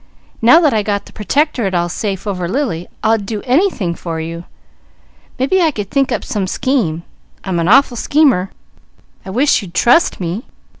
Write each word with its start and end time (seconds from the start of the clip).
"Now 0.41 0.59
that 0.61 0.73
I 0.73 0.81
got 0.81 1.05
the 1.05 1.13
Pertectorate 1.13 1.75
all 1.75 1.87
safe 1.87 2.25
over 2.25 2.49
Lily, 2.49 2.87
I'd 3.03 3.23
do 3.27 3.43
anything 3.43 3.93
for 3.93 4.19
you. 4.19 4.45
Maybe 5.37 5.61
I 5.61 5.69
could 5.69 5.91
think 5.91 6.11
up 6.11 6.23
some 6.25 6.47
scheme. 6.47 7.03
I'm 7.43 7.59
an 7.59 7.67
awful 7.67 7.97
schemer! 7.97 8.49
I 9.23 9.29
wish 9.29 9.61
you'd 9.61 9.75
trust 9.75 10.19
me! 10.19 10.43